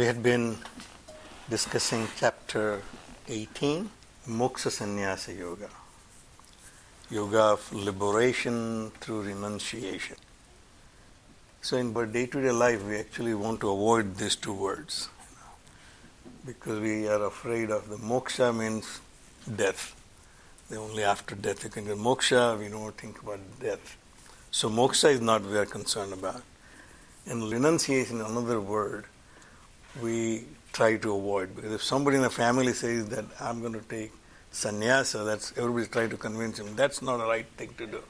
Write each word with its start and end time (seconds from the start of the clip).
We 0.00 0.06
had 0.06 0.22
been 0.22 0.56
discussing 1.50 2.08
chapter 2.16 2.80
18, 3.28 3.90
Moksha 4.30 4.70
Sannyasa 4.70 5.34
Yoga, 5.34 5.68
yoga 7.10 7.42
of 7.42 7.70
liberation 7.70 8.92
through 8.92 9.24
renunciation. 9.24 10.16
So, 11.60 11.76
in 11.76 11.94
our 11.94 12.06
day 12.06 12.24
to 12.24 12.40
day 12.40 12.50
life, 12.50 12.82
we 12.82 12.96
actually 12.96 13.34
want 13.34 13.60
to 13.60 13.70
avoid 13.70 14.16
these 14.16 14.36
two 14.36 14.54
words 14.54 15.10
because 16.46 16.80
we 16.80 17.06
are 17.06 17.26
afraid 17.26 17.68
of 17.70 17.90
the 17.90 17.96
moksha 17.98 18.56
means 18.56 19.02
death. 19.54 19.94
The 20.70 20.76
only 20.76 21.04
after 21.04 21.34
death 21.34 21.62
you 21.62 21.68
can 21.68 21.84
get 21.84 21.98
moksha, 21.98 22.58
we 22.58 22.68
don't 22.68 22.96
think 22.96 23.20
about 23.20 23.40
death. 23.60 23.98
So, 24.50 24.70
moksha 24.70 25.12
is 25.12 25.20
not 25.20 25.42
we 25.42 25.58
are 25.58 25.66
concerned 25.66 26.14
about. 26.14 26.42
And 27.26 27.52
renunciation, 27.52 28.22
another 28.22 28.62
word, 28.62 29.04
we 30.00 30.44
try 30.72 30.96
to 30.96 31.14
avoid. 31.14 31.54
Because 31.56 31.72
if 31.72 31.82
somebody 31.82 32.16
in 32.16 32.22
the 32.22 32.30
family 32.30 32.72
says 32.72 33.08
that 33.08 33.24
I'm 33.40 33.60
going 33.60 33.72
to 33.72 33.80
take 33.80 34.12
sannyasa, 34.50 35.24
that's 35.24 35.52
everybody's 35.56 35.88
trying 35.88 36.10
to 36.10 36.16
convince 36.16 36.58
him. 36.58 36.74
That's 36.76 37.02
not 37.02 37.20
a 37.20 37.24
right 37.24 37.46
thing 37.56 37.74
to 37.78 37.86
do. 37.86 38.02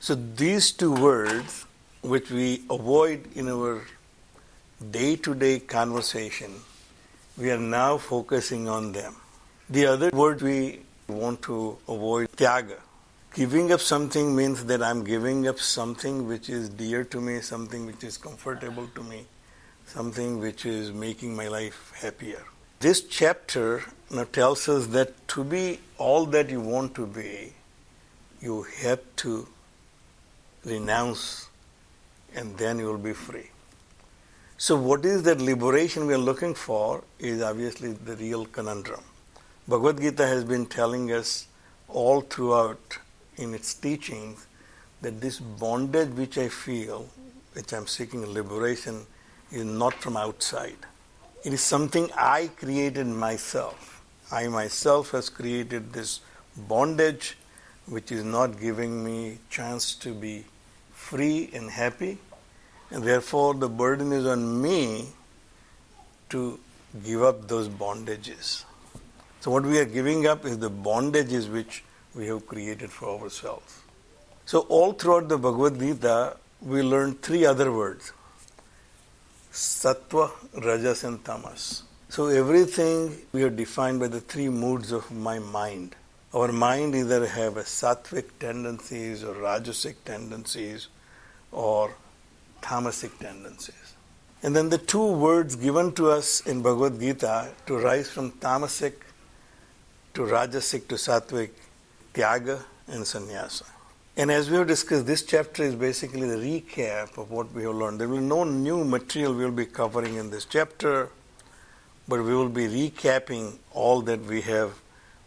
So 0.00 0.14
these 0.14 0.72
two 0.72 0.92
words, 0.92 1.66
which 2.02 2.30
we 2.30 2.62
avoid 2.70 3.28
in 3.34 3.48
our 3.48 3.82
day-to-day 4.90 5.60
conversation, 5.60 6.52
we 7.38 7.50
are 7.50 7.58
now 7.58 7.98
focusing 7.98 8.68
on 8.68 8.92
them. 8.92 9.16
The 9.70 9.86
other 9.86 10.10
word 10.10 10.42
we 10.42 10.80
want 11.08 11.42
to 11.42 11.78
avoid, 11.88 12.30
tyaga. 12.32 12.78
Giving 13.34 13.72
up 13.72 13.80
something 13.80 14.36
means 14.36 14.64
that 14.66 14.82
I'm 14.82 15.02
giving 15.02 15.48
up 15.48 15.58
something 15.58 16.28
which 16.28 16.48
is 16.48 16.68
dear 16.68 17.02
to 17.04 17.20
me, 17.20 17.40
something 17.40 17.86
which 17.86 18.04
is 18.04 18.16
comfortable 18.16 18.86
to 18.94 19.02
me 19.02 19.26
something 19.86 20.40
which 20.40 20.66
is 20.66 20.92
making 20.92 21.34
my 21.36 21.48
life 21.48 21.92
happier. 21.96 22.42
This 22.80 23.02
chapter 23.02 23.82
now 24.10 24.24
tells 24.24 24.68
us 24.68 24.88
that 24.88 25.26
to 25.28 25.44
be 25.44 25.80
all 25.98 26.26
that 26.26 26.50
you 26.50 26.60
want 26.60 26.94
to 26.96 27.06
be, 27.06 27.52
you 28.40 28.62
have 28.82 29.00
to 29.16 29.46
renounce 30.64 31.48
and 32.34 32.56
then 32.58 32.78
you 32.78 32.86
will 32.86 32.98
be 32.98 33.12
free. 33.12 33.50
So, 34.56 34.76
what 34.76 35.04
is 35.04 35.22
that 35.24 35.40
liberation 35.40 36.06
we 36.06 36.14
are 36.14 36.18
looking 36.18 36.54
for 36.54 37.02
is 37.18 37.42
obviously 37.42 37.92
the 37.92 38.16
real 38.16 38.46
conundrum. 38.46 39.02
Bhagavad 39.66 40.00
Gita 40.00 40.26
has 40.26 40.44
been 40.44 40.66
telling 40.66 41.10
us 41.12 41.48
all 41.88 42.20
throughout 42.20 42.98
in 43.36 43.54
its 43.54 43.74
teachings 43.74 44.46
that 45.00 45.20
this 45.20 45.40
bondage 45.40 46.10
which 46.10 46.38
I 46.38 46.48
feel, 46.48 47.08
which 47.52 47.72
I'm 47.72 47.86
seeking 47.86 48.24
liberation, 48.26 49.06
is 49.50 49.64
not 49.64 49.94
from 49.94 50.16
outside. 50.16 50.76
It 51.44 51.52
is 51.52 51.60
something 51.60 52.10
I 52.16 52.50
created 52.56 53.06
myself. 53.06 54.02
I 54.32 54.48
myself 54.48 55.10
has 55.10 55.28
created 55.28 55.92
this 55.92 56.20
bondage 56.56 57.36
which 57.86 58.10
is 58.10 58.24
not 58.24 58.58
giving 58.58 59.04
me 59.04 59.38
chance 59.50 59.94
to 59.96 60.14
be 60.14 60.44
free 60.92 61.50
and 61.52 61.70
happy 61.70 62.18
and 62.90 63.04
therefore 63.04 63.54
the 63.54 63.68
burden 63.68 64.12
is 64.12 64.26
on 64.26 64.62
me 64.62 65.08
to 66.30 66.58
give 67.04 67.22
up 67.22 67.46
those 67.48 67.68
bondages. 67.68 68.64
So 69.40 69.50
what 69.50 69.64
we 69.64 69.78
are 69.78 69.84
giving 69.84 70.26
up 70.26 70.44
is 70.46 70.58
the 70.58 70.70
bondages 70.70 71.50
which 71.50 71.84
we 72.14 72.26
have 72.28 72.46
created 72.46 72.90
for 72.90 73.20
ourselves. 73.20 73.80
So 74.46 74.60
all 74.60 74.92
throughout 74.92 75.28
the 75.28 75.36
Bhagavad 75.36 75.78
Gita 75.78 76.36
we 76.62 76.82
learn 76.82 77.14
three 77.16 77.44
other 77.44 77.70
words 77.70 78.12
sattva, 79.54 80.30
rajas, 80.64 81.04
and 81.04 81.24
tamas. 81.24 81.84
So 82.08 82.26
everything 82.26 83.16
we 83.32 83.44
are 83.44 83.50
defined 83.50 84.00
by 84.00 84.08
the 84.08 84.20
three 84.20 84.48
moods 84.48 84.90
of 84.90 85.10
my 85.12 85.38
mind. 85.38 85.94
Our 86.34 86.50
mind 86.50 86.96
either 86.96 87.24
have 87.26 87.56
a 87.56 87.62
sattvic 87.62 88.24
tendencies 88.40 89.22
or 89.22 89.34
rajasic 89.34 89.94
tendencies 90.04 90.88
or 91.52 91.94
tamasic 92.60 93.16
tendencies. 93.20 93.94
And 94.42 94.56
then 94.56 94.70
the 94.70 94.78
two 94.78 95.12
words 95.12 95.54
given 95.54 95.92
to 95.92 96.10
us 96.10 96.40
in 96.40 96.60
Bhagavad 96.60 96.98
Gita 96.98 97.52
to 97.66 97.78
rise 97.78 98.10
from 98.10 98.32
tamasic 98.32 98.94
to 100.14 100.22
rajasic 100.22 100.88
to 100.88 100.96
sattvic, 100.96 101.50
tyaga 102.12 102.60
and 102.88 103.06
sannyasa. 103.06 103.64
And 104.16 104.30
as 104.30 104.48
we 104.48 104.56
have 104.58 104.68
discussed, 104.68 105.06
this 105.06 105.24
chapter 105.24 105.64
is 105.64 105.74
basically 105.74 106.28
the 106.28 106.36
recap 106.36 107.18
of 107.18 107.32
what 107.32 107.52
we 107.52 107.64
have 107.64 107.74
learned. 107.74 108.00
There 108.00 108.08
will 108.08 108.18
be 108.18 108.24
no 108.24 108.44
new 108.44 108.84
material 108.84 109.34
we 109.34 109.44
will 109.44 109.50
be 109.50 109.66
covering 109.66 110.14
in 110.14 110.30
this 110.30 110.44
chapter, 110.44 111.08
but 112.06 112.22
we 112.22 112.32
will 112.32 112.48
be 112.48 112.68
recapping 112.68 113.56
all 113.72 114.02
that 114.02 114.24
we 114.24 114.40
have 114.42 114.78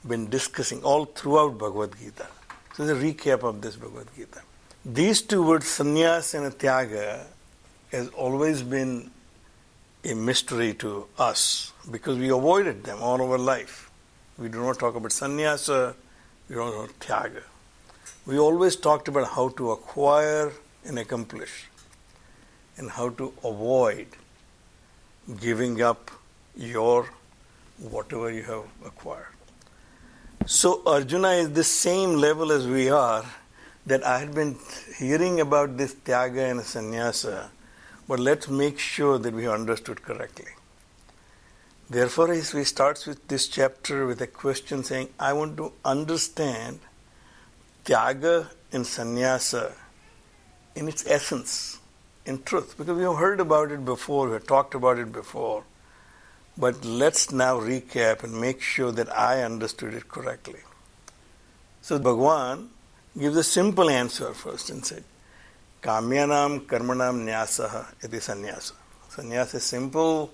been 0.08 0.30
discussing 0.30 0.82
all 0.84 1.04
throughout 1.04 1.58
Bhagavad 1.58 2.00
Gita. 2.00 2.28
So, 2.76 2.86
the 2.86 2.94
recap 2.94 3.44
of 3.44 3.62
this 3.62 3.76
Bhagavad 3.76 4.08
Gita. 4.16 4.42
These 4.86 5.24
two 5.24 5.44
words, 5.44 5.66
sannyas 5.66 6.34
and 6.34 6.58
tyaga, 6.58 7.26
has 7.92 8.08
always 8.10 8.64
been 8.64 9.12
a 10.06 10.14
mystery 10.14 10.74
to 10.76 11.08
us 11.18 11.74
because 11.92 12.18
we 12.18 12.30
avoided 12.30 12.86
them 12.86 13.00
all 13.02 13.22
our 13.22 13.38
life. 13.38 13.92
We 14.38 14.48
do 14.48 14.62
not 14.62 14.80
talk 14.80 14.96
about 14.96 15.12
sannyasa, 15.12 15.94
we 16.48 16.56
don't 16.56 16.72
talk 16.72 16.86
about 16.86 17.00
tyaga 17.02 17.44
we 18.28 18.38
always 18.38 18.76
talked 18.76 19.08
about 19.08 19.30
how 19.30 19.48
to 19.58 19.72
acquire 19.72 20.52
and 20.84 21.00
accomplish 21.00 21.70
and 22.76 22.92
how 22.92 23.10
to 23.10 23.34
avoid 23.44 24.08
giving 25.40 25.82
up 25.82 26.12
your 26.56 27.10
whatever 27.80 28.30
you 28.30 28.44
have 28.44 28.64
acquired. 28.86 29.34
So 30.46 30.82
Arjuna 30.86 31.30
is 31.44 31.52
the 31.52 31.64
same 31.64 32.16
level 32.16 32.52
as 32.52 32.68
we 32.68 32.90
are 32.90 33.26
that 33.86 34.06
I 34.06 34.20
had 34.20 34.36
been 34.36 34.58
hearing 34.98 35.40
about 35.40 35.78
this 35.78 35.94
tyaga 35.94 36.52
and 36.52 36.62
sannyasa, 36.62 37.50
but 38.10 38.20
let's 38.20 38.50
make 38.50 38.78
sure 38.78 39.18
that 39.18 39.34
we 39.34 39.48
understood 39.48 40.02
correctly. 40.02 40.52
Therefore, 41.90 42.34
he 42.34 42.42
starts 42.42 43.06
with 43.06 43.26
this 43.30 43.48
chapter 43.48 44.06
with 44.06 44.22
a 44.22 44.28
question 44.28 44.84
saying, 44.84 45.10
I 45.18 45.32
want 45.32 45.56
to 45.58 45.72
understand 45.86 46.80
tyaga 47.88 48.50
and 48.74 48.86
sannyasa 48.86 49.74
in 50.76 50.88
its 50.88 51.08
essence, 51.08 51.80
in 52.26 52.44
truth, 52.44 52.78
because 52.78 52.98
we 52.98 53.04
have 53.04 53.16
heard 53.16 53.40
about 53.40 53.72
it 53.72 53.84
before, 53.86 54.28
we 54.28 54.34
have 54.34 54.46
talked 54.46 54.76
about 54.76 55.00
it 55.00 55.12
before. 55.12 55.64
But 56.58 56.84
let's 56.84 57.32
now 57.32 57.60
recap 57.60 58.24
and 58.24 58.40
make 58.40 58.62
sure 58.62 58.92
that 58.92 59.16
I 59.18 59.42
understood 59.44 59.94
it 59.94 60.10
correctly. 60.10 60.60
So 61.82 61.98
Bhagwan 61.98 62.70
gives 63.18 63.38
a 63.38 63.44
simple 63.44 63.90
answer 63.90 64.34
first 64.34 64.70
and 64.70 64.86
said, 64.86 65.04
Kamyanam 65.82 66.66
karmanam 66.66 67.26
nyasaha 67.26 67.86
iti 68.04 68.18
sannyasa. 68.18 68.74
Sannyasa 69.10 69.58
is 69.58 69.64
simple, 69.64 70.32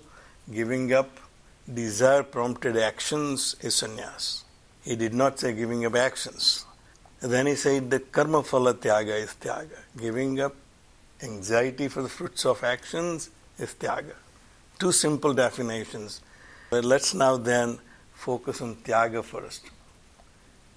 giving 0.52 0.92
up 0.92 1.20
desire 1.72 2.22
prompted 2.22 2.76
actions 2.76 3.54
is 3.60 3.74
sannyas. 3.74 4.42
He 4.82 4.96
did 4.96 5.14
not 5.14 5.38
say 5.38 5.54
giving 5.54 5.84
up 5.86 5.94
actions. 5.94 6.66
Then 7.24 7.46
he 7.46 7.54
said 7.54 7.90
the 7.90 8.00
karma 8.00 8.42
phala 8.42 8.74
tyaga 8.74 9.18
is 9.18 9.34
tyaga. 9.40 9.78
Giving 9.96 10.40
up 10.42 10.54
anxiety 11.22 11.88
for 11.88 12.02
the 12.02 12.08
fruits 12.10 12.44
of 12.44 12.62
actions 12.62 13.30
is 13.58 13.72
tyaga. 13.72 14.12
Two 14.78 14.92
simple 14.92 15.32
definitions. 15.32 16.20
But 16.68 16.84
let's 16.84 17.14
now 17.14 17.38
then 17.38 17.78
focus 18.12 18.60
on 18.60 18.76
tyaga 18.76 19.24
first. 19.24 19.70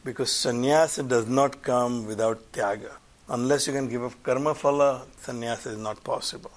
Because 0.06 0.32
sannyasa 0.32 1.04
does 1.04 1.28
not 1.28 1.62
come 1.62 2.08
without 2.08 2.54
tyaga. 2.54 2.92
Unless 3.28 3.68
you 3.68 3.74
can 3.74 3.90
give 3.90 4.06
up 4.06 4.14
karma 4.24 4.54
phala, 4.54 5.02
sannyasa 5.18 5.72
is 5.72 5.78
not 5.78 6.02
possible. 6.02 6.52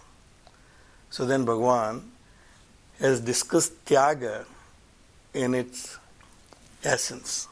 So 1.11 1.27
then 1.27 1.45
Bhagwan 1.45 2.13
has 3.01 3.21
discussed 3.21 3.85
tyaga 3.87 4.45
in 5.35 5.55
its 5.55 5.99
essence. 6.85 7.49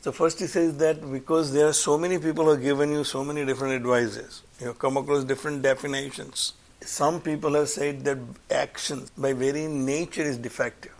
So 0.00 0.12
first 0.12 0.38
he 0.38 0.46
says 0.46 0.76
that 0.78 1.10
because 1.10 1.52
there 1.52 1.66
are 1.66 1.72
so 1.72 1.98
many 1.98 2.18
people 2.18 2.44
who 2.44 2.50
have 2.50 2.62
given 2.62 2.92
you 2.92 3.02
so 3.04 3.24
many 3.24 3.44
different 3.44 3.74
advices, 3.74 4.42
you 4.60 4.68
have 4.68 4.78
come 4.78 4.96
across 4.96 5.24
different 5.24 5.62
definitions. 5.62 6.52
some 6.80 7.20
people 7.20 7.54
have 7.54 7.68
said 7.68 8.04
that 8.04 8.18
action 8.50 9.06
by 9.16 9.32
very 9.32 9.66
nature 9.66 10.22
is 10.22 10.38
defective. 10.38 10.94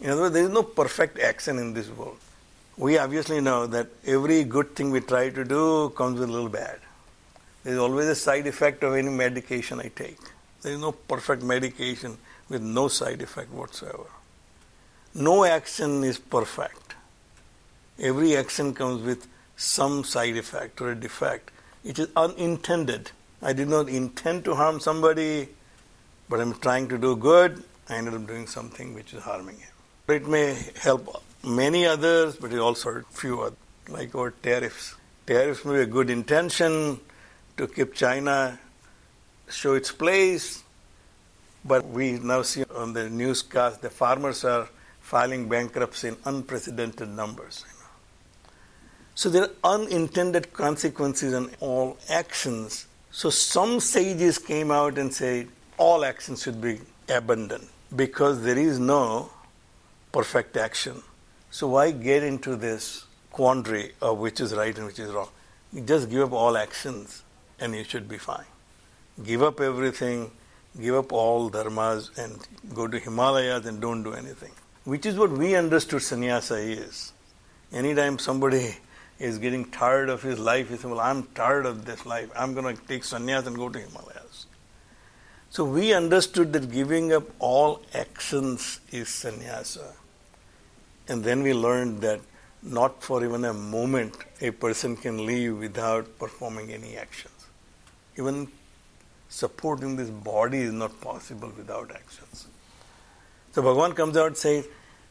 In 0.00 0.10
other 0.10 0.22
words, 0.22 0.34
there 0.34 0.44
is 0.44 0.50
no 0.50 0.62
perfect 0.62 1.18
action 1.18 1.58
in 1.58 1.72
this 1.72 1.88
world. 1.88 2.18
We 2.76 2.98
obviously 2.98 3.40
know 3.40 3.66
that 3.68 3.86
every 4.04 4.42
good 4.42 4.74
thing 4.74 4.90
we 4.90 5.00
try 5.00 5.30
to 5.30 5.44
do 5.44 5.90
comes 5.90 6.18
with 6.18 6.28
a 6.28 6.32
little 6.32 6.48
bad. 6.48 6.80
There 7.62 7.72
is 7.72 7.78
always 7.78 8.08
a 8.08 8.14
side 8.16 8.46
effect 8.48 8.82
of 8.82 8.94
any 8.94 9.08
medication 9.08 9.80
I 9.80 9.90
take. 9.94 10.18
There 10.62 10.72
is 10.72 10.80
no 10.80 10.92
perfect 10.92 11.42
medication 11.42 12.18
with 12.48 12.62
no 12.62 12.88
side 12.88 13.22
effect 13.22 13.50
whatsoever. 13.52 14.10
No 15.14 15.44
action 15.44 16.02
is 16.02 16.18
perfect. 16.18 16.83
Every 17.98 18.36
action 18.36 18.74
comes 18.74 19.02
with 19.02 19.28
some 19.56 20.02
side 20.02 20.36
effect 20.36 20.80
or 20.80 20.90
a 20.90 20.94
defect. 20.96 21.50
It 21.84 21.98
is 21.98 22.08
unintended. 22.16 23.12
I 23.40 23.52
did 23.52 23.68
not 23.68 23.88
intend 23.88 24.44
to 24.46 24.54
harm 24.54 24.80
somebody, 24.80 25.48
but 26.28 26.40
I'm 26.40 26.54
trying 26.54 26.88
to 26.88 26.98
do 26.98 27.14
good. 27.14 27.62
I 27.88 27.96
ended 27.96 28.14
up 28.14 28.26
doing 28.26 28.46
something 28.46 28.94
which 28.94 29.14
is 29.14 29.22
harming 29.22 29.58
him. 29.58 29.70
It 30.08 30.26
may 30.26 30.56
help 30.80 31.22
many 31.44 31.86
others, 31.86 32.36
but 32.36 32.52
it 32.52 32.58
also 32.58 32.94
hurt 32.94 33.06
few 33.12 33.42
others, 33.42 33.58
like 33.88 34.14
our 34.14 34.30
tariffs. 34.30 34.96
Tariffs 35.26 35.64
may 35.64 35.74
be 35.74 35.80
a 35.80 35.86
good 35.86 36.10
intention 36.10 36.98
to 37.56 37.66
keep 37.68 37.94
China 37.94 38.58
show 39.48 39.74
its 39.74 39.92
place, 39.92 40.64
but 41.64 41.86
we 41.86 42.12
now 42.12 42.42
see 42.42 42.64
on 42.74 42.92
the 42.92 43.08
newscast 43.08 43.82
the 43.82 43.90
farmers 43.90 44.44
are 44.44 44.68
filing 45.00 45.48
bankruptcy 45.48 46.08
in 46.08 46.16
unprecedented 46.24 47.08
numbers. 47.08 47.64
So 49.16 49.28
there 49.28 49.44
are 49.44 49.74
unintended 49.74 50.52
consequences 50.52 51.34
on 51.34 51.50
all 51.60 51.96
actions. 52.08 52.86
So 53.12 53.30
some 53.30 53.78
sages 53.78 54.38
came 54.38 54.72
out 54.72 54.98
and 54.98 55.14
said 55.14 55.48
all 55.78 56.04
actions 56.04 56.42
should 56.42 56.60
be 56.60 56.80
abandoned 57.08 57.68
because 57.94 58.42
there 58.42 58.58
is 58.58 58.78
no 58.78 59.30
perfect 60.10 60.56
action. 60.56 61.02
So 61.50 61.68
why 61.68 61.92
get 61.92 62.24
into 62.24 62.56
this 62.56 63.04
quandary 63.30 63.92
of 64.00 64.18
which 64.18 64.40
is 64.40 64.52
right 64.54 64.76
and 64.76 64.86
which 64.86 64.98
is 64.98 65.12
wrong? 65.12 65.28
You 65.72 65.82
just 65.82 66.10
give 66.10 66.22
up 66.22 66.32
all 66.32 66.56
actions 66.56 67.22
and 67.60 67.74
you 67.74 67.84
should 67.84 68.08
be 68.08 68.18
fine. 68.18 68.46
Give 69.24 69.44
up 69.44 69.60
everything, 69.60 70.32
give 70.80 70.96
up 70.96 71.12
all 71.12 71.50
dharmas 71.50 72.16
and 72.18 72.36
go 72.74 72.88
to 72.88 72.98
Himalayas 72.98 73.66
and 73.66 73.80
don't 73.80 74.02
do 74.02 74.14
anything. 74.14 74.50
Which 74.82 75.06
is 75.06 75.16
what 75.16 75.30
we 75.30 75.54
understood 75.54 76.02
sannyasa 76.02 76.56
is. 76.56 77.12
Anytime 77.72 78.18
somebody 78.18 78.76
is 79.18 79.38
getting 79.38 79.64
tired 79.70 80.08
of 80.08 80.22
his 80.22 80.38
life, 80.38 80.68
he 80.68 80.76
says, 80.76 80.84
Well, 80.84 81.00
I'm 81.00 81.24
tired 81.34 81.66
of 81.66 81.84
this 81.84 82.04
life. 82.04 82.30
I'm 82.36 82.54
going 82.54 82.76
to 82.76 82.82
take 82.86 83.02
sannyas 83.02 83.46
and 83.46 83.56
go 83.56 83.68
to 83.68 83.78
Himalayas. 83.78 84.46
So 85.50 85.64
we 85.64 85.94
understood 85.94 86.52
that 86.54 86.70
giving 86.72 87.12
up 87.12 87.24
all 87.38 87.82
actions 87.94 88.80
is 88.90 89.08
sannyasa. 89.08 89.92
And 91.06 91.22
then 91.22 91.42
we 91.42 91.54
learned 91.54 92.00
that 92.00 92.20
not 92.62 93.02
for 93.02 93.22
even 93.24 93.44
a 93.44 93.52
moment 93.52 94.16
a 94.40 94.50
person 94.50 94.96
can 94.96 95.26
live 95.26 95.58
without 95.58 96.18
performing 96.18 96.72
any 96.72 96.96
actions. 96.96 97.46
Even 98.18 98.48
supporting 99.28 99.96
this 99.96 100.10
body 100.10 100.58
is 100.58 100.72
not 100.72 101.00
possible 101.00 101.52
without 101.56 101.90
actions. 101.90 102.46
So 103.52 103.62
Bhagavan 103.62 103.94
comes 103.94 104.16
out 104.16 104.28
and 104.28 104.36
says 104.36 104.66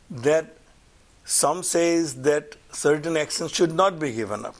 that 0.09 0.57
some 1.25 1.63
says 1.63 2.21
that 2.21 2.55
certain 2.71 3.17
actions 3.17 3.51
should 3.51 3.73
not 3.73 3.99
be 3.99 4.11
given 4.11 4.45
up. 4.45 4.55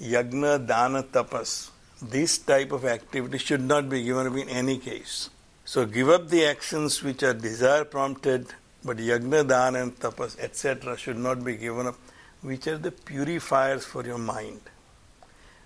Yagna, 0.00 0.64
dana, 0.64 1.02
tapas. 1.02 1.70
This 2.00 2.38
type 2.38 2.72
of 2.72 2.84
activity 2.84 3.38
should 3.38 3.62
not 3.62 3.88
be 3.88 4.02
given 4.02 4.26
up 4.26 4.36
in 4.36 4.48
any 4.48 4.78
case. 4.78 5.30
So 5.64 5.86
give 5.86 6.08
up 6.08 6.28
the 6.28 6.44
actions 6.44 7.02
which 7.02 7.22
are 7.22 7.32
desire 7.32 7.84
prompted, 7.84 8.48
but 8.84 8.98
yagna, 8.98 9.46
dana, 9.48 9.82
and 9.82 9.98
tapas, 9.98 10.38
etc., 10.38 10.96
should 10.96 11.16
not 11.16 11.42
be 11.44 11.56
given 11.56 11.86
up, 11.86 11.96
which 12.42 12.66
are 12.66 12.78
the 12.78 12.90
purifiers 12.90 13.84
for 13.84 14.04
your 14.04 14.18
mind. 14.18 14.60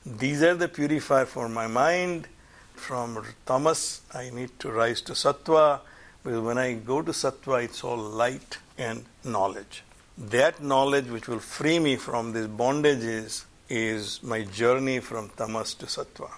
These 0.06 0.42
are 0.42 0.54
the 0.54 0.68
purifier 0.68 1.26
for 1.26 1.48
my 1.48 1.66
mind. 1.66 2.28
From 2.74 3.26
tamas, 3.44 4.02
I 4.14 4.30
need 4.30 4.58
to 4.60 4.70
rise 4.70 5.00
to 5.02 5.12
sattva, 5.12 5.80
because 6.22 6.40
when 6.40 6.58
I 6.58 6.74
go 6.74 7.02
to 7.02 7.10
sattva, 7.10 7.64
it's 7.64 7.82
all 7.82 7.96
light 7.96 8.58
and 8.78 9.04
knowledge. 9.24 9.82
That 10.18 10.60
knowledge 10.60 11.06
which 11.06 11.28
will 11.28 11.38
free 11.38 11.78
me 11.78 11.94
from 11.94 12.32
these 12.32 12.48
bondages 12.48 13.44
is 13.68 14.20
my 14.20 14.42
journey 14.42 14.98
from 14.98 15.28
tamas 15.36 15.74
to 15.74 15.86
sattva. 15.86 16.28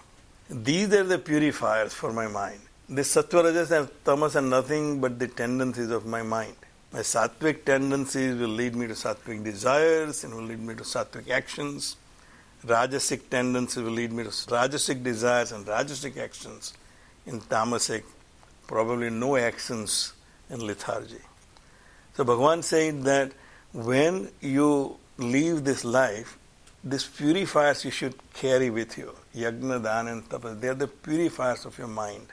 These 0.50 0.92
are 0.92 1.04
the 1.04 1.18
purifiers 1.18 1.94
for 1.94 2.12
my 2.12 2.26
mind. 2.26 2.60
The 2.90 3.00
sattva, 3.00 3.44
rajas, 3.44 3.70
and 3.70 3.88
tamas 4.04 4.36
are 4.36 4.42
nothing 4.42 5.00
but 5.00 5.18
the 5.18 5.28
tendencies 5.28 5.88
of 5.88 6.04
my 6.04 6.22
mind. 6.22 6.56
My 6.92 6.98
sattvic 7.00 7.64
tendencies 7.64 8.38
will 8.38 8.48
lead 8.48 8.76
me 8.76 8.86
to 8.86 8.92
sattvic 8.92 9.42
desires 9.42 10.24
and 10.24 10.34
will 10.34 10.42
lead 10.42 10.60
me 10.60 10.74
to 10.74 10.82
sattvic 10.82 11.30
actions. 11.30 11.96
Rajasic 12.66 13.30
tendencies 13.30 13.82
will 13.82 13.92
lead 13.92 14.12
me 14.12 14.24
to 14.24 14.28
rajasic 14.28 15.02
desires 15.02 15.52
and 15.52 15.64
rajasic 15.64 16.18
actions. 16.18 16.74
In 17.24 17.40
tamasic, 17.40 18.02
probably 18.66 19.08
no 19.08 19.36
actions 19.36 20.12
in 20.50 20.66
lethargy. 20.66 21.22
So 22.14 22.24
Bhagavan 22.24 22.62
said 22.62 23.04
that 23.04 23.32
when 23.72 24.31
you 24.40 24.96
leave 25.19 25.64
this 25.64 25.84
life, 25.84 26.38
these 26.82 27.06
purifiers 27.06 27.84
you 27.84 27.90
should 27.90 28.14
carry 28.32 28.70
with 28.70 28.96
you. 28.96 29.14
Yagna, 29.34 29.82
Dana, 29.82 30.12
and 30.12 30.28
Tapas, 30.28 30.61
they 30.61 30.69
are 30.69 30.75
the 30.75 30.88
purifiers 30.88 31.64
of 31.67 31.76
your 31.78 31.88
mind. 31.88 32.26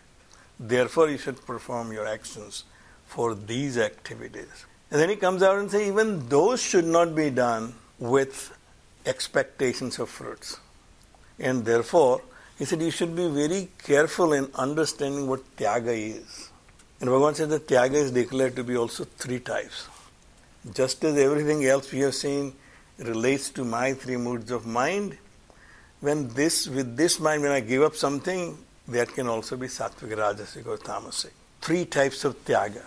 Therefore, 0.60 1.10
you 1.10 1.18
should 1.18 1.46
perform 1.46 1.92
your 1.92 2.08
actions 2.08 2.64
for 3.06 3.36
these 3.36 3.78
activities. 3.78 4.66
And 4.90 5.02
then 5.02 5.10
he 5.10 5.16
comes 5.16 5.44
out 5.44 5.58
and 5.60 5.70
says, 5.70 5.82
even 5.82 6.28
those 6.30 6.62
should 6.62 6.86
not 6.86 7.14
be 7.14 7.30
done 7.30 7.76
with 8.00 8.58
expectations 9.06 10.00
of 10.00 10.10
fruits. 10.10 10.60
And 11.40 11.66
therefore, 11.66 12.22
he 12.58 12.66
said, 12.66 12.82
you 12.82 12.90
should 12.90 13.16
be 13.16 13.28
very 13.28 13.70
careful 13.84 14.34
in 14.34 14.50
understanding 14.56 15.28
what 15.28 15.58
tyaga 15.58 15.92
is. 15.92 16.50
And 17.00 17.10
Bhagavan 17.10 17.36
said 17.36 17.50
that 17.50 17.68
tyaga 17.68 17.96
is 17.96 18.12
declared 18.12 18.56
to 18.56 18.64
be 18.64 18.76
also 18.76 19.04
three 19.04 19.40
types. 19.40 19.88
Just 20.74 21.04
as 21.04 21.18
everything 21.18 21.66
else 21.66 21.92
we 21.92 22.00
have 22.00 22.16
seen 22.16 22.54
relates 22.98 23.50
to 23.52 23.64
my 23.64 23.94
three 23.94 24.18
moods 24.18 24.52
of 24.52 24.66
mind, 24.66 25.18
when 26.00 26.28
this, 26.30 26.68
with 26.68 26.96
this 26.96 27.20
mind, 27.20 27.42
when 27.42 27.52
I 27.52 27.60
give 27.60 27.82
up 27.82 27.96
something, 27.96 28.58
that 28.88 29.10
can 29.14 29.28
also 29.28 29.58
be 29.58 29.68
sattvic, 29.68 30.16
rajasic, 30.16 30.66
or 30.66 30.78
tamasic. 30.78 31.32
Three 31.62 31.86
types 31.86 32.24
of 32.24 32.44
tyaga. 32.46 32.84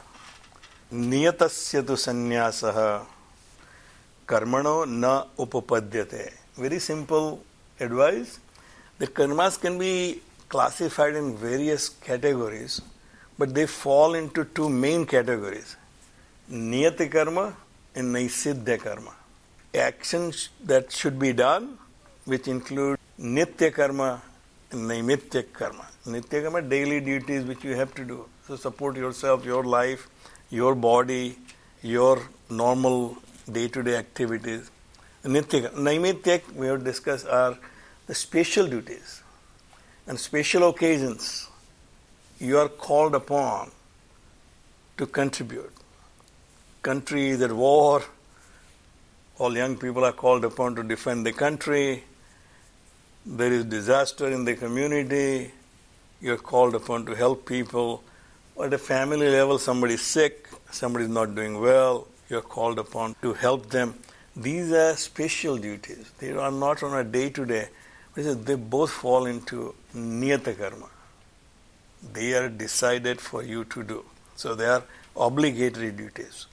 Niyatasya 0.93 1.87
tu 1.87 1.93
sannyasah 1.93 3.05
karmano 4.27 4.89
na 4.89 5.25
upapadyate. 5.39 6.33
Very 6.57 6.79
simple 6.79 7.43
advice. 7.79 8.39
The 8.99 9.07
karmas 9.07 9.61
can 9.61 9.79
be 9.79 10.21
classified 10.49 11.15
in 11.15 11.37
various 11.37 11.89
categories, 11.89 12.81
but 13.39 13.55
they 13.55 13.67
fall 13.67 14.15
into 14.15 14.45
two 14.45 14.69
main 14.69 15.07
categories. 15.07 15.77
Niyati 16.50 17.09
karma 17.09 17.54
and 17.95 18.12
Naisiddha 18.12 18.76
karma. 18.83 19.14
Actions 19.73 20.49
that 20.64 20.90
should 20.90 21.16
be 21.16 21.33
done, 21.33 21.78
which 22.25 22.49
include 22.49 22.99
Nitya 23.21 23.73
karma 23.73 24.21
and 24.73 24.90
Naimitya 24.90 25.52
karma. 25.52 25.87
Nitya 26.07 26.42
karma, 26.42 26.62
daily 26.62 27.00
duties 27.00 27.45
which 27.45 27.62
you 27.62 27.76
have 27.76 27.95
to 27.95 28.04
do. 28.04 28.26
So 28.49 28.57
support 28.57 28.97
yourself, 28.97 29.45
your 29.45 29.62
life, 29.62 30.09
your 30.50 30.75
body, 30.75 31.37
your 31.83 32.21
normal 32.49 33.16
day-to-day 33.50 33.95
activities. 33.95 34.73
Nitya, 35.25 35.73
Naimitya, 35.75 36.52
we 36.54 36.66
have 36.66 36.83
discussed, 36.83 37.28
are 37.28 37.57
the 38.09 38.14
special 38.14 38.66
duties 38.66 39.23
and 40.09 40.19
special 40.19 40.69
occasions 40.69 41.49
you 42.40 42.59
are 42.59 42.69
called 42.69 43.14
upon 43.14 43.71
to 44.97 45.07
contribute 45.07 45.73
country 46.83 47.29
is 47.29 47.43
at 47.43 47.53
war. 47.53 48.03
All 49.39 49.57
young 49.57 49.77
people 49.77 50.05
are 50.05 50.13
called 50.13 50.45
upon 50.45 50.77
to 50.77 50.83
defend 50.83 51.27
the 51.27 51.33
country. 51.33 52.05
There 53.25 53.53
is 53.53 53.65
disaster 53.65 54.29
in 54.29 54.45
the 54.45 54.55
community. 54.55 55.53
You're 56.21 56.37
called 56.37 56.75
upon 56.75 57.07
to 57.07 57.15
help 57.15 57.47
people. 57.47 58.03
At 58.63 58.75
a 58.75 58.79
family 58.79 59.29
level, 59.31 59.59
somebody 59.59 59.95
is 59.95 60.03
sick, 60.03 60.49
somebody 60.71 61.07
is 61.07 61.11
not 61.11 61.35
doing 61.35 61.61
well. 61.61 62.07
You're 62.29 62.43
called 62.43 62.79
upon 62.79 63.17
to 63.23 63.33
help 63.33 63.71
them. 63.71 63.95
These 64.37 64.73
are 64.73 64.95
special 64.97 65.57
duties. 65.57 66.11
They 66.19 66.33
are 66.33 66.51
not 66.51 66.83
on 66.83 66.97
a 66.99 67.05
day 67.05 67.31
to 67.31 67.45
day. 67.47 67.69
They 68.15 68.55
both 68.55 68.91
fall 68.91 69.27
into 69.27 69.75
niyata 69.95 70.59
karma. 70.59 70.89
They 72.13 72.35
are 72.35 72.49
decided 72.49 73.21
for 73.21 73.43
you 73.43 73.65
to 73.65 73.83
do. 73.83 74.05
So 74.37 74.55
they 74.55 74.67
are 74.67 74.83
obligatory 75.17 75.91
duties. 75.93 76.47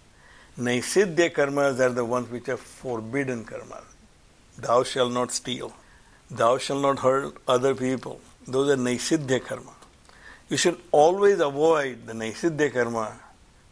Naisiddhya 0.59 1.31
karmas 1.33 1.79
are 1.79 1.93
the 1.93 2.03
ones 2.03 2.29
which 2.31 2.49
are 2.49 2.57
forbidden 2.57 3.45
karmas. 3.45 3.83
Thou 4.57 4.81
shalt 4.83 5.11
not 5.11 5.31
steal. 5.31 5.71
Thou 6.31 6.57
shalt 6.57 6.81
not 6.81 6.99
hurt 6.99 7.37
other 7.47 7.75
people. 7.75 8.19
Those 8.47 8.71
are 8.71 8.75
Naisiddhya 8.75 9.45
karma. 9.45 9.73
You 10.49 10.57
should 10.57 10.79
always 10.91 11.39
avoid 11.39 12.07
the 12.07 12.13
Naisiddhya 12.13 12.73
karma. 12.73 13.19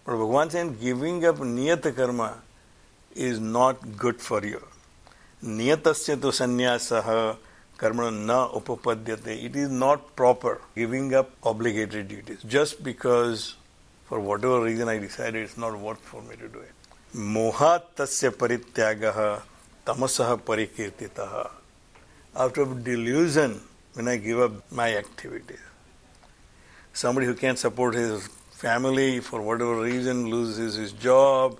But 0.05 0.13
Bhagavan 0.13 0.51
saying 0.51 0.77
giving 0.79 1.25
up 1.25 1.37
niyata 1.37 1.95
karma 1.95 2.35
is 3.15 3.39
not 3.39 3.97
good 3.97 4.21
for 4.21 4.45
you. 4.45 4.61
Niyatasya 5.43 6.21
to 6.21 6.27
sannyasah 6.27 7.37
karma 7.77 8.11
na 8.11 8.47
upapadyate. 8.49 9.43
It 9.43 9.55
is 9.55 9.69
not 9.69 10.15
proper 10.15 10.61
giving 10.75 11.15
up 11.15 11.31
obligatory 11.43 12.03
duties 12.03 12.43
just 12.47 12.83
because 12.83 13.55
for 14.05 14.19
whatever 14.19 14.61
reason 14.61 14.87
I 14.87 14.99
decided 14.99 15.43
it's 15.43 15.57
not 15.57 15.77
worth 15.79 15.99
for 15.99 16.21
me 16.21 16.35
to 16.35 16.47
do 16.47 16.59
it. 16.59 16.74
Tasya 17.15 18.31
parityagaha 18.31 19.41
tamasah 19.85 20.37
parikirtitaha. 20.37 21.49
Out 22.35 22.57
of 22.57 22.83
delusion, 22.83 23.61
when 23.93 24.09
I 24.09 24.17
give 24.17 24.41
up 24.41 24.69
my 24.69 24.97
activities. 24.97 25.61
Somebody 26.91 27.25
who 27.25 27.33
can't 27.33 27.57
support 27.57 27.95
his 27.95 28.27
family 28.51 29.21
for 29.21 29.41
whatever 29.41 29.81
reason, 29.81 30.29
loses 30.29 30.75
his 30.75 30.91
job, 30.91 31.57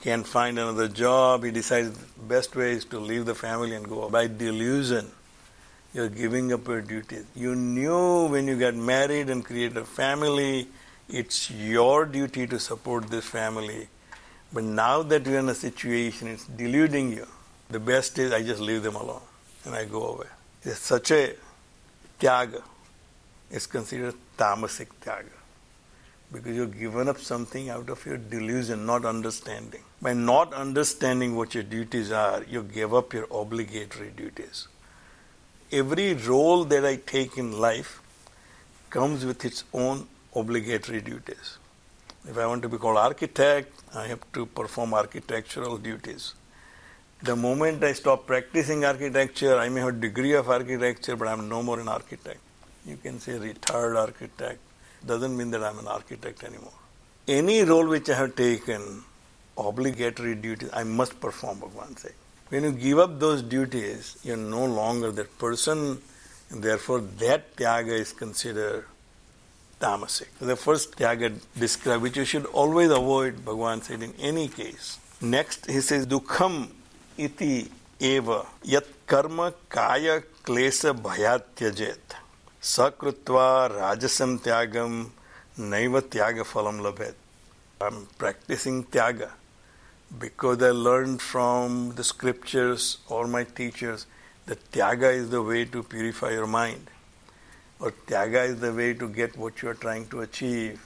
can't 0.00 0.26
find 0.26 0.58
another 0.58 0.88
job, 0.88 1.44
he 1.44 1.50
decides 1.50 1.90
the 1.90 2.22
best 2.22 2.56
way 2.56 2.72
is 2.72 2.86
to 2.86 2.98
leave 2.98 3.26
the 3.26 3.34
family 3.34 3.74
and 3.74 3.86
go 3.86 4.08
by 4.08 4.26
delusion. 4.26 5.10
You're 5.92 6.08
giving 6.08 6.50
up 6.50 6.66
your 6.66 6.80
duties. 6.80 7.26
You 7.36 7.54
knew 7.54 8.28
when 8.28 8.48
you 8.48 8.58
got 8.58 8.74
married 8.74 9.28
and 9.28 9.44
created 9.44 9.76
a 9.76 9.84
family, 9.84 10.68
it's 11.10 11.50
your 11.50 12.06
duty 12.06 12.46
to 12.46 12.58
support 12.58 13.08
this 13.08 13.26
family. 13.26 13.88
But 14.54 14.62
now 14.62 15.02
that 15.02 15.26
you're 15.26 15.40
in 15.40 15.48
a 15.48 15.54
situation, 15.54 16.28
it's 16.28 16.46
deluding 16.46 17.10
you. 17.10 17.26
The 17.70 17.80
best 17.80 18.16
is 18.20 18.32
I 18.32 18.42
just 18.44 18.60
leave 18.60 18.84
them 18.84 18.94
alone 18.94 19.22
and 19.64 19.74
I 19.74 19.84
go 19.84 20.06
away. 20.14 20.26
It's 20.62 20.78
such 20.78 21.10
a 21.10 21.34
tyaga. 22.20 22.62
It's 23.50 23.66
considered 23.66 24.14
tamasic 24.38 24.86
tyaga 25.00 25.34
because 26.32 26.54
you've 26.54 26.78
given 26.78 27.08
up 27.08 27.18
something 27.18 27.68
out 27.68 27.90
of 27.90 28.06
your 28.06 28.16
delusion, 28.16 28.86
not 28.86 29.04
understanding. 29.04 29.82
By 30.00 30.12
not 30.14 30.54
understanding 30.54 31.34
what 31.34 31.54
your 31.54 31.64
duties 31.64 32.12
are, 32.12 32.44
you 32.44 32.62
give 32.62 32.94
up 32.94 33.12
your 33.12 33.26
obligatory 33.32 34.12
duties. 34.16 34.68
Every 35.72 36.14
role 36.14 36.64
that 36.66 36.84
I 36.84 36.96
take 36.96 37.38
in 37.38 37.58
life 37.58 38.00
comes 38.90 39.24
with 39.24 39.44
its 39.44 39.64
own 39.72 40.06
obligatory 40.34 41.00
duties. 41.00 41.58
If 42.26 42.38
I 42.38 42.46
want 42.46 42.62
to 42.62 42.70
be 42.70 42.78
called 42.78 42.96
architect, 42.96 43.70
I 43.94 44.06
have 44.06 44.20
to 44.32 44.46
perform 44.46 44.94
architectural 44.94 45.76
duties. 45.76 46.34
The 47.22 47.36
moment 47.36 47.84
I 47.84 47.92
stop 47.92 48.26
practicing 48.26 48.84
architecture, 48.84 49.58
I 49.58 49.68
may 49.68 49.80
have 49.80 49.90
a 49.90 49.92
degree 49.92 50.32
of 50.32 50.48
architecture, 50.48 51.16
but 51.16 51.28
I'm 51.28 51.48
no 51.48 51.62
more 51.62 51.80
an 51.80 51.88
architect. 51.88 52.40
You 52.86 52.96
can 52.96 53.20
say 53.20 53.38
retired 53.38 53.96
architect. 53.96 54.58
Doesn't 55.06 55.36
mean 55.36 55.50
that 55.50 55.62
I'm 55.62 55.78
an 55.78 55.86
architect 55.86 56.44
anymore. 56.44 56.72
Any 57.28 57.62
role 57.62 57.86
which 57.86 58.08
I 58.08 58.14
have 58.14 58.36
taken, 58.36 59.04
obligatory 59.58 60.34
duties, 60.34 60.70
I 60.72 60.84
must 60.84 61.20
perform, 61.20 61.60
Bhagavan 61.60 61.98
say. 61.98 62.12
When 62.48 62.64
you 62.64 62.72
give 62.72 62.98
up 62.98 63.20
those 63.20 63.42
duties, 63.42 64.16
you're 64.22 64.36
no 64.36 64.64
longer 64.64 65.10
that 65.12 65.38
person, 65.38 66.00
and 66.50 66.62
therefore 66.62 67.00
that 67.00 67.56
tyaga 67.56 67.92
is 67.92 68.12
considered 68.12 68.86
tamasic. 69.84 70.28
The 70.40 70.56
first 70.56 70.96
tyaga 70.96 71.32
described, 71.58 72.02
which 72.02 72.16
you 72.16 72.24
should 72.24 72.46
always 72.46 72.90
avoid, 72.90 73.44
Bhagavan 73.44 73.82
said 73.82 74.02
in 74.02 74.14
any 74.18 74.48
case. 74.48 74.98
Next, 75.20 75.70
he 75.70 75.80
says, 75.80 76.06
dukham 76.06 76.68
iti 77.16 77.68
eva 78.00 78.46
yat 78.62 78.86
karma 79.06 79.52
kaya 79.68 80.22
klesha 80.42 80.92
bhayatyajet 81.06 82.16
sakritva 82.60 83.70
rajasam 83.78 84.38
tyagam 84.46 85.10
naiva 85.58 86.02
tyaga 86.02 86.44
phalam 86.52 86.80
labhet. 86.86 87.14
I'm 87.80 88.06
practicing 88.18 88.84
tyaga 88.84 89.30
because 90.18 90.62
I 90.62 90.70
learned 90.70 91.20
from 91.20 91.94
the 91.94 92.04
scriptures 92.04 92.98
or 93.08 93.26
my 93.26 93.44
teachers 93.44 94.06
that 94.46 94.60
tyaga 94.72 95.12
is 95.12 95.30
the 95.30 95.42
way 95.42 95.64
to 95.66 95.82
purify 95.82 96.32
your 96.32 96.46
mind 96.46 96.90
or 97.80 97.92
tyaga 98.06 98.44
is 98.44 98.60
the 98.60 98.72
way 98.72 98.94
to 98.94 99.08
get 99.08 99.36
what 99.36 99.62
you 99.62 99.68
are 99.68 99.74
trying 99.74 100.06
to 100.08 100.20
achieve. 100.20 100.84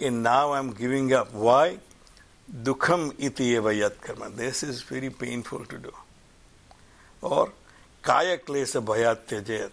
And 0.00 0.22
now 0.22 0.52
I'm 0.52 0.72
giving 0.72 1.12
up. 1.12 1.32
Why? 1.32 1.78
Dukham 2.62 3.14
iti 3.18 3.54
eva 3.54 3.74
yat 3.74 4.00
karma. 4.00 4.28
This 4.30 4.62
is 4.62 4.82
very 4.82 5.10
painful 5.10 5.64
to 5.66 5.78
do. 5.78 5.92
Or 7.22 7.52
kaya 8.02 8.38
klesa 8.38 8.84
bhayat 8.84 9.26
tyajayat 9.26 9.70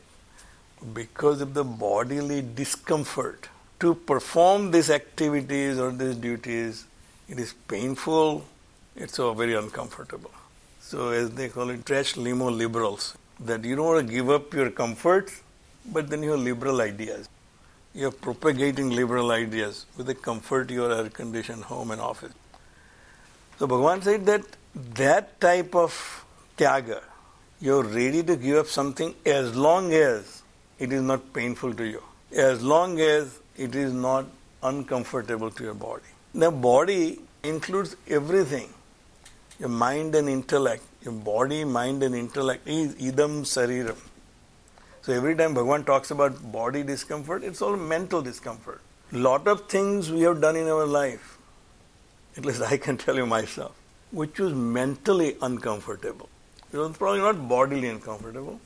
because 0.93 1.41
of 1.41 1.53
the 1.53 1.63
bodily 1.63 2.41
discomfort. 2.41 3.49
To 3.79 3.95
perform 3.95 4.71
these 4.71 4.89
activities 4.89 5.79
or 5.79 5.91
these 5.91 6.15
duties, 6.15 6.85
it 7.27 7.39
is 7.39 7.53
painful, 7.67 8.45
it's 8.95 9.15
so 9.15 9.33
very 9.33 9.55
uncomfortable. 9.55 10.31
So, 10.81 11.09
as 11.09 11.31
they 11.31 11.49
call 11.49 11.69
it, 11.69 11.85
trash 11.85 12.15
limo 12.17 12.49
liberals, 12.49 13.15
that 13.39 13.63
you 13.63 13.75
don't 13.75 13.85
want 13.85 14.07
to 14.07 14.13
give 14.13 14.29
up 14.29 14.53
your 14.53 14.69
comforts, 14.69 15.41
but 15.85 16.09
then 16.09 16.23
you 16.23 16.31
have 16.31 16.39
liberal 16.39 16.81
ideas. 16.81 17.27
You're 17.93 18.11
propagating 18.11 18.89
liberal 18.89 19.31
ideas 19.31 19.85
with 19.97 20.07
the 20.07 20.15
comfort 20.15 20.69
of 20.69 20.75
your 20.75 20.91
air 20.93 21.09
conditioned 21.09 21.63
home 21.63 21.91
and 21.91 21.99
office. 21.99 22.33
So, 23.59 23.67
Bhagavan 23.67 24.03
said 24.03 24.25
that 24.25 24.43
that 24.95 25.39
type 25.41 25.75
of 25.75 26.25
tyaga, 26.57 27.01
you're 27.59 27.83
ready 27.83 28.23
to 28.23 28.35
give 28.35 28.57
up 28.57 28.67
something 28.67 29.13
as 29.25 29.55
long 29.55 29.93
as 29.93 30.41
it 30.79 30.91
is 30.91 31.01
not 31.01 31.33
painful 31.33 31.73
to 31.73 31.83
you. 31.83 32.01
As 32.35 32.63
long 32.63 32.99
as 32.99 33.39
it 33.57 33.75
is 33.75 33.93
not 33.93 34.25
uncomfortable 34.63 35.51
to 35.51 35.63
your 35.63 35.73
body. 35.73 36.03
The 36.33 36.49
body 36.49 37.19
includes 37.43 37.95
everything. 38.07 38.69
Your 39.59 39.69
mind 39.69 40.15
and 40.15 40.29
intellect. 40.29 40.83
Your 41.03 41.13
body, 41.13 41.65
mind 41.65 42.03
and 42.03 42.15
intellect 42.15 42.67
is 42.67 42.95
idam 42.95 43.41
sariram. 43.41 43.97
So 45.03 45.13
every 45.13 45.35
time 45.35 45.55
Bhagavan 45.55 45.85
talks 45.85 46.11
about 46.11 46.51
body 46.51 46.83
discomfort, 46.83 47.43
it's 47.43 47.61
all 47.61 47.75
mental 47.75 48.21
discomfort. 48.21 48.81
Lot 49.11 49.47
of 49.47 49.67
things 49.67 50.11
we 50.11 50.21
have 50.21 50.41
done 50.41 50.55
in 50.55 50.67
our 50.67 50.85
life, 50.85 51.39
at 52.37 52.45
least 52.45 52.61
I 52.61 52.77
can 52.77 52.97
tell 52.97 53.15
you 53.15 53.25
myself, 53.25 53.75
which 54.11 54.39
was 54.39 54.53
mentally 54.53 55.37
uncomfortable. 55.41 56.29
It 56.71 56.77
was 56.77 56.95
probably 56.97 57.21
not 57.21 57.49
bodily 57.49 57.87
uncomfortable, 57.87 58.59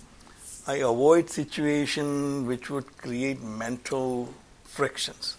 I 0.68 0.78
avoid 0.78 1.30
situation 1.30 2.48
which 2.48 2.72
would 2.72 2.98
create 2.98 3.42
mental 3.42 4.34
frictions. 4.64 5.38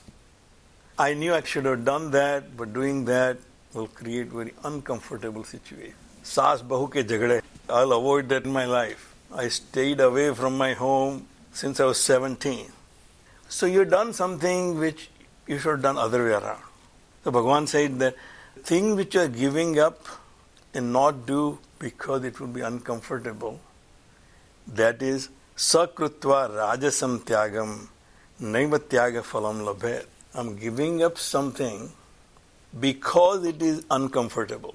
I 0.98 1.14
knew 1.14 1.34
I 1.34 1.42
should 1.42 1.64
have 1.64 1.84
done 1.84 2.12
that, 2.12 2.56
but 2.56 2.72
doing 2.72 3.04
that 3.06 3.38
will 3.74 3.88
create 3.88 4.28
very 4.28 4.54
uncomfortable 4.62 5.42
situation. 5.42 5.94
Saas 6.22 6.62
bahu 6.62 6.88
ke 6.88 7.04
jagde. 7.06 7.42
I'll 7.68 7.92
avoid 7.92 8.28
that 8.28 8.44
in 8.44 8.52
my 8.52 8.64
life. 8.66 9.15
I 9.36 9.48
stayed 9.48 10.00
away 10.00 10.32
from 10.32 10.56
my 10.56 10.72
home 10.72 11.26
since 11.52 11.78
I 11.78 11.84
was 11.84 12.00
17. 12.00 12.72
So 13.48 13.66
you've 13.66 13.90
done 13.90 14.14
something 14.14 14.78
which 14.78 15.10
you 15.46 15.58
should 15.58 15.70
have 15.72 15.82
done 15.82 15.98
other 15.98 16.24
way 16.24 16.30
around. 16.30 16.62
So 17.22 17.30
Bhagavan 17.30 17.68
said 17.68 17.98
that 17.98 18.16
thing 18.62 18.96
which 18.96 19.14
you 19.14 19.20
are 19.20 19.28
giving 19.28 19.78
up 19.78 20.06
and 20.72 20.90
not 20.90 21.26
do 21.26 21.58
because 21.78 22.24
it 22.24 22.40
will 22.40 22.48
be 22.48 22.62
uncomfortable 22.62 23.60
that 24.66 25.02
is 25.02 25.28
sakrutva 25.54 26.50
rajasam 26.50 27.20
tyagam 27.20 27.88
naiva 28.40 28.78
tyaga 28.78 29.22
phalam 29.22 29.64
labhet. 29.66 30.06
I'm 30.34 30.56
giving 30.56 31.02
up 31.02 31.18
something 31.18 31.92
because 32.80 33.44
it 33.44 33.62
is 33.62 33.84
uncomfortable, 33.90 34.74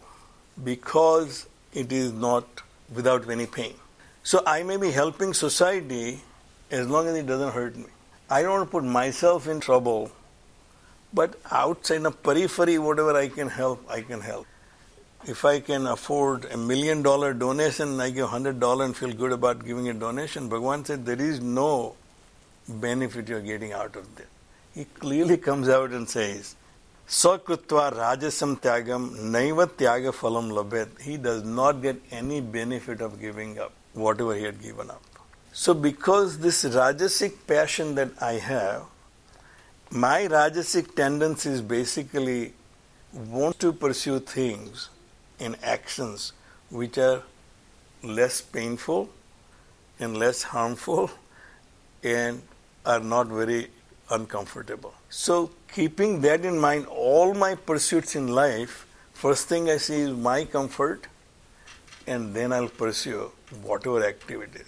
because 0.63 1.47
it 1.73 1.91
is 1.91 2.11
not 2.11 2.45
without 2.93 3.29
any 3.29 3.45
pain. 3.45 3.73
So 4.23 4.43
I 4.45 4.63
may 4.63 4.77
be 4.77 4.91
helping 4.91 5.33
society 5.33 6.21
as 6.69 6.87
long 6.87 7.07
as 7.07 7.15
it 7.15 7.25
doesn't 7.25 7.51
hurt 7.51 7.75
me. 7.75 7.85
I 8.29 8.41
don't 8.41 8.51
want 8.51 8.67
to 8.67 8.71
put 8.71 8.83
myself 8.83 9.47
in 9.47 9.59
trouble, 9.59 10.11
but 11.13 11.39
outside 11.51 12.05
a 12.05 12.11
periphery, 12.11 12.77
whatever 12.77 13.15
I 13.15 13.27
can 13.27 13.49
help, 13.49 13.85
I 13.89 14.01
can 14.01 14.21
help 14.21 14.47
if 15.25 15.45
I 15.45 15.59
can 15.59 15.85
afford 15.85 16.45
a 16.45 16.57
million 16.57 17.03
dollar 17.03 17.33
donation, 17.33 17.99
I 17.99 18.09
give 18.09 18.29
hundred 18.29 18.59
dollar 18.59 18.85
and 18.85 18.95
feel 18.95 19.13
good 19.13 19.31
about 19.31 19.63
giving 19.63 19.87
a 19.89 19.93
donation. 19.93 20.49
Bhagavan 20.49 20.85
said 20.85 21.05
there 21.05 21.21
is 21.21 21.39
no 21.39 21.95
benefit 22.67 23.29
you 23.29 23.37
are 23.37 23.41
getting 23.41 23.71
out 23.71 23.95
of 23.95 24.15
that. 24.15 24.27
He 24.73 24.85
clearly 24.85 25.37
comes 25.37 25.69
out 25.69 25.91
and 25.91 26.09
says, 26.09 26.55
Sakrutva 27.07 27.93
rajasam 27.93 28.59
tyagam 28.59 29.11
naiva 29.17 29.67
tyaga 29.67 30.11
phalam 30.11 30.51
labet. 30.51 30.99
He 31.01 31.17
does 31.17 31.43
not 31.43 31.81
get 31.81 32.01
any 32.09 32.41
benefit 32.41 33.01
of 33.01 33.19
giving 33.19 33.59
up 33.59 33.73
whatever 33.93 34.35
he 34.35 34.43
had 34.43 34.61
given 34.61 34.89
up. 34.89 35.01
So 35.53 35.73
because 35.73 36.39
this 36.39 36.63
rajasic 36.63 37.33
passion 37.45 37.95
that 37.95 38.11
I 38.21 38.33
have, 38.33 38.83
my 39.89 40.27
rajasic 40.27 40.95
tendency 40.95 41.49
is 41.49 41.61
basically 41.61 42.53
want 43.13 43.59
to 43.59 43.73
pursue 43.73 44.19
things 44.19 44.89
in 45.39 45.55
actions 45.61 46.31
which 46.69 46.97
are 46.97 47.23
less 48.01 48.39
painful 48.39 49.09
and 49.99 50.15
less 50.15 50.43
harmful 50.43 51.11
and 52.03 52.41
are 52.85 53.01
not 53.01 53.27
very 53.27 53.67
uncomfortable. 54.09 54.93
So, 55.09 55.51
keeping 55.73 56.21
that 56.21 56.45
in 56.45 56.57
mind, 56.57 56.85
all 56.87 57.33
my 57.33 57.55
pursuits 57.55 58.15
in 58.15 58.27
life, 58.27 58.87
first 59.13 59.47
thing 59.47 59.69
I 59.69 59.77
see 59.77 60.01
is 60.01 60.11
my 60.11 60.45
comfort, 60.45 61.07
and 62.07 62.33
then 62.33 62.51
I'll 62.53 62.69
pursue 62.69 63.31
whatever 63.63 64.05
activity. 64.05 64.63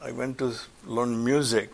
I 0.00 0.12
went 0.12 0.38
to 0.38 0.54
learn 0.84 1.24
music, 1.24 1.70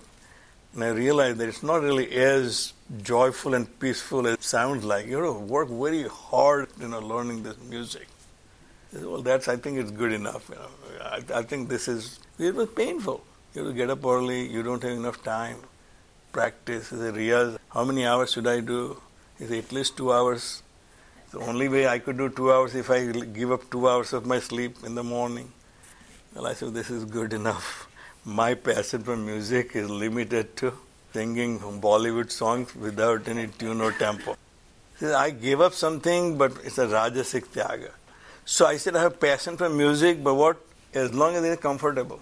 and 0.74 0.84
I 0.84 0.88
realized 0.88 1.38
that 1.38 1.48
it's 1.48 1.62
not 1.62 1.82
really 1.82 2.10
as 2.12 2.72
joyful 3.02 3.54
and 3.54 3.78
peaceful 3.80 4.26
as 4.26 4.34
it 4.34 4.42
sounds 4.42 4.84
like. 4.84 5.06
You 5.06 5.22
have 5.22 5.34
to 5.34 5.40
work 5.40 5.68
very 5.68 6.06
hard, 6.08 6.68
you 6.80 6.88
know, 6.88 7.00
learning 7.00 7.42
this 7.42 7.56
music. 7.68 8.06
Well, 8.92 9.22
that's, 9.22 9.48
I 9.48 9.56
think 9.56 9.78
it's 9.78 9.90
good 9.90 10.12
enough. 10.12 10.48
You 10.48 10.56
know. 10.56 10.68
I, 11.02 11.40
I 11.40 11.42
think 11.42 11.68
this 11.68 11.88
is, 11.88 12.20
it 12.38 12.54
was 12.54 12.68
painful. 12.70 13.22
You 13.54 13.64
have 13.64 13.72
to 13.72 13.76
get 13.76 13.90
up 13.90 14.04
early, 14.04 14.46
you 14.46 14.62
don't 14.62 14.82
have 14.82 14.92
enough 14.92 15.22
time. 15.22 15.58
Practice, 16.32 16.92
is 16.92 17.00
a 17.00 17.12
riyaz. 17.12 17.58
How 17.70 17.84
many 17.84 18.06
hours 18.06 18.32
should 18.32 18.46
I 18.46 18.60
do? 18.60 19.00
Is 19.38 19.50
at 19.50 19.72
least 19.72 19.96
two 19.96 20.12
hours. 20.12 20.62
The 21.30 21.38
only 21.40 21.68
way 21.68 21.86
I 21.86 21.98
could 21.98 22.18
do 22.18 22.28
two 22.28 22.52
hours 22.52 22.74
if 22.74 22.90
I 22.90 23.06
give 23.10 23.52
up 23.52 23.70
two 23.70 23.88
hours 23.88 24.12
of 24.12 24.26
my 24.26 24.38
sleep 24.38 24.76
in 24.84 24.94
the 24.94 25.02
morning. 25.02 25.52
Well, 26.34 26.46
I 26.46 26.54
said, 26.54 26.74
this 26.74 26.90
is 26.90 27.04
good 27.04 27.32
enough. 27.32 27.88
My 28.24 28.54
passion 28.54 29.02
for 29.02 29.16
music 29.16 29.74
is 29.74 29.88
limited 29.88 30.56
to 30.58 30.72
singing 31.12 31.58
Bollywood 31.58 32.30
songs 32.30 32.74
without 32.74 33.28
any 33.28 33.48
tune 33.48 33.80
or 33.80 33.92
tempo. 33.92 34.36
I 35.02 35.30
gave 35.30 35.60
up 35.60 35.74
something, 35.74 36.36
but 36.36 36.52
it's 36.64 36.78
a 36.78 36.86
Rajasic 36.86 37.52
Tyaga. 37.52 37.92
So 38.44 38.66
I 38.66 38.76
said, 38.76 38.96
I 38.96 39.02
have 39.02 39.20
passion 39.20 39.56
for 39.56 39.68
music, 39.68 40.22
but 40.22 40.34
what? 40.34 40.56
As 40.94 41.12
long 41.14 41.36
as 41.36 41.44
it's 41.44 41.62
comfortable 41.62 42.20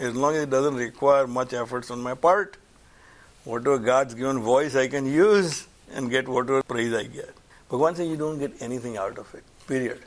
as 0.00 0.16
long 0.16 0.34
as 0.34 0.44
it 0.44 0.50
doesn't 0.50 0.76
require 0.76 1.26
much 1.26 1.52
efforts 1.52 1.90
on 1.90 2.00
my 2.00 2.14
part. 2.14 2.56
Whatever 3.44 3.78
God's 3.78 4.14
given 4.14 4.40
voice 4.40 4.74
I 4.74 4.88
can 4.88 5.06
use 5.06 5.66
and 5.92 6.10
get 6.10 6.26
whatever 6.26 6.62
praise 6.62 6.94
I 6.94 7.04
get. 7.04 7.34
But 7.68 7.78
once 7.78 7.98
you 7.98 8.16
don't 8.16 8.38
get 8.38 8.60
anything 8.60 8.96
out 8.96 9.18
of 9.18 9.32
it. 9.34 9.44
Period. 9.66 10.00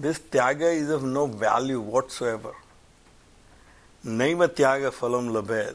This 0.00 0.18
tyaga 0.18 0.74
is 0.74 0.88
of 0.88 1.02
no 1.02 1.26
value 1.26 1.78
whatsoever. 1.78 2.54
Naiva 4.02 4.48
tyaga 4.48 4.90
phalam 4.90 5.28
labhet. 5.28 5.74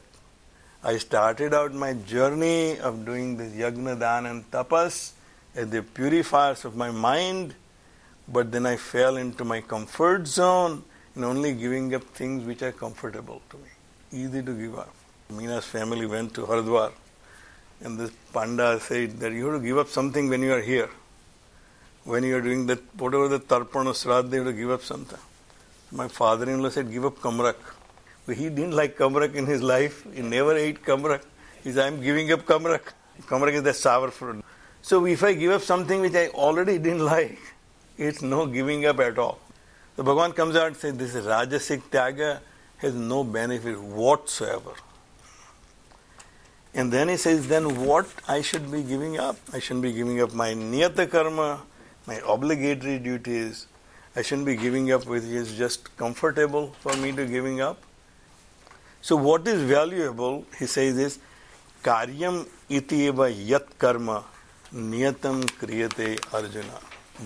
I 0.84 0.98
started 0.98 1.54
out 1.54 1.76
my 1.76 1.94
journey 1.94 2.80
of 2.80 3.06
doing 3.06 3.38
this 3.38 3.54
yagna, 3.54 4.00
dan 4.00 4.26
and 4.26 4.50
tapas 4.50 5.12
as 5.54 5.70
the 5.70 5.84
purifiers 5.84 6.66
of 6.66 6.76
my 6.76 6.90
mind, 6.90 7.54
but 8.28 8.52
then 8.52 8.66
I 8.66 8.78
fell 8.78 9.18
into 9.18 9.46
my 9.46 9.62
comfort 9.62 10.26
zone 10.26 10.84
and 11.14 11.24
only 11.24 11.54
giving 11.54 11.94
up 11.94 12.04
things 12.06 12.46
which 12.46 12.64
are 12.64 12.72
comfortable 12.72 13.44
to 13.52 13.58
me, 13.58 13.70
easy 14.12 14.42
to 14.42 14.54
give 14.54 14.80
up. 14.80 14.92
Meena's 15.32 15.66
family 15.66 16.08
went 16.08 16.34
to 16.34 16.48
Haridwar, 16.48 16.92
and 17.82 18.00
this 18.00 18.12
Panda 18.34 18.80
said 18.80 19.20
that 19.20 19.32
you 19.34 19.46
have 19.46 19.62
to 19.62 19.68
give 19.68 19.78
up 19.78 19.90
something 19.90 20.30
when 20.30 20.42
you 20.42 20.52
are 20.52 20.62
here. 20.62 20.90
When 22.06 22.24
you 22.24 22.38
are 22.38 22.42
doing 22.42 22.68
that, 22.68 22.82
whatever 23.00 23.28
the 23.28 23.40
tarpan 23.40 23.88
or 23.88 23.94
sraddha, 23.94 24.32
you 24.32 24.38
have 24.38 24.48
to 24.48 24.54
give 24.54 24.70
up 24.70 24.84
something. 24.84 25.20
My 25.92 26.08
father-in-law 26.08 26.70
said, 26.70 26.92
give 26.92 27.04
up 27.04 27.18
kamrak. 27.18 27.56
But 28.26 28.38
he 28.38 28.50
didn't 28.50 28.74
like 28.74 28.98
kamrak 28.98 29.34
in 29.34 29.48
his 29.48 29.62
life. 29.62 30.06
He 30.14 30.22
never 30.22 30.56
ate 30.56 30.84
kamrak. 30.84 31.24
He 31.64 31.72
said, 31.72 31.88
I'm 31.88 32.02
giving 32.02 32.32
up 32.32 32.46
kamrak. 32.46 32.94
Kamrak 33.24 33.54
is 33.54 33.64
the 33.64 33.74
sour 33.74 34.12
fruit. 34.12 34.46
So 34.84 35.06
if 35.08 35.24
I 35.24 35.34
give 35.34 35.52
up 35.52 35.64
something 35.64 36.00
which 36.00 36.14
I 36.14 36.28
already 36.28 36.78
didn't 36.78 37.06
like, 37.16 37.40
it's 37.98 38.22
no 38.22 38.46
giving 38.46 38.86
up 38.86 39.00
at 39.00 39.18
all. 39.18 39.40
The 39.96 40.04
Bhagavan 40.04 40.36
comes 40.36 40.56
out 40.56 40.68
and 40.68 40.78
says 40.78 40.98
this 40.98 41.16
Rajasic 41.16 41.90
Tyaga 41.90 42.42
has 42.78 42.94
no 42.94 43.24
benefit 43.24 43.82
whatsoever. 43.82 44.74
And 46.74 46.92
then 46.92 47.08
he 47.08 47.18
says, 47.18 47.48
then 47.48 47.86
what 47.86 48.08
I 48.28 48.42
should 48.42 48.70
be 48.70 48.84
giving 48.84 49.18
up? 49.18 49.38
I 49.54 49.60
shouldn't 49.60 49.84
be 49.84 49.94
giving 49.94 50.22
up 50.22 50.34
my 50.34 50.54
niyata 50.54 51.10
karma, 51.10 51.62
my 52.08 52.22
obligatory 52.28 53.00
duties. 53.00 53.68
I 54.16 54.22
shouldn't 54.22 54.46
be 54.46 54.56
giving 54.56 54.92
up 54.92 55.06
which 55.06 55.24
is 55.24 55.58
just 55.58 55.96
comfortable 55.98 56.74
for 56.80 56.96
me 56.98 57.12
to 57.12 57.26
giving 57.26 57.62
up. 57.62 57.82
So 59.02 59.16
what 59.16 59.48
is 59.48 59.62
valuable, 59.62 60.46
he 60.58 60.66
says 60.66 60.98
is, 60.98 61.20
karyam 61.84 62.48
iti 62.70 63.08
eva 63.08 63.32
yat 63.32 63.78
karma 63.78 64.24
niyatam 64.74 65.44
kriyate 65.62 66.34
arjuna 66.34 66.80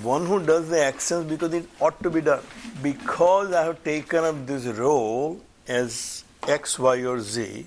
one 0.04 0.26
who 0.26 0.40
does 0.46 0.70
the 0.70 0.84
actions 0.84 1.26
because 1.26 1.54
it 1.54 1.68
ought 1.80 2.02
to 2.04 2.10
be 2.10 2.22
done. 2.22 2.44
Because 2.82 3.52
I 3.54 3.64
have 3.64 3.84
taken 3.84 4.24
up 4.24 4.46
this 4.46 4.66
role 4.66 5.42
as 5.68 6.24
X, 6.48 6.78
Y, 6.78 7.06
or 7.06 7.20
Z, 7.20 7.66